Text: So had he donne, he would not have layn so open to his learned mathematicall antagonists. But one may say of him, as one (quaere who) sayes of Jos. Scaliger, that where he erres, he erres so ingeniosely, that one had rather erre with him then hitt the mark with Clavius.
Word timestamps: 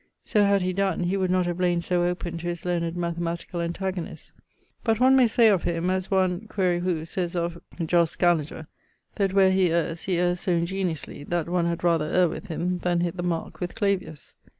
So 0.25 0.45
had 0.45 0.63
he 0.63 0.73
donne, 0.73 1.03
he 1.03 1.15
would 1.15 1.29
not 1.29 1.45
have 1.45 1.59
layn 1.59 1.83
so 1.83 2.03
open 2.05 2.39
to 2.39 2.47
his 2.47 2.65
learned 2.65 2.95
mathematicall 2.95 3.61
antagonists. 3.63 4.31
But 4.83 4.99
one 4.99 5.15
may 5.15 5.27
say 5.27 5.47
of 5.49 5.61
him, 5.61 5.91
as 5.91 6.09
one 6.09 6.47
(quaere 6.47 6.79
who) 6.79 7.05
sayes 7.05 7.35
of 7.35 7.61
Jos. 7.85 8.09
Scaliger, 8.09 8.65
that 9.17 9.31
where 9.33 9.51
he 9.51 9.69
erres, 9.71 10.05
he 10.05 10.15
erres 10.19 10.39
so 10.39 10.53
ingeniosely, 10.53 11.23
that 11.27 11.47
one 11.47 11.67
had 11.67 11.83
rather 11.83 12.05
erre 12.09 12.29
with 12.31 12.47
him 12.47 12.79
then 12.79 13.01
hitt 13.01 13.15
the 13.15 13.21
mark 13.21 13.59
with 13.59 13.75
Clavius. 13.75 14.33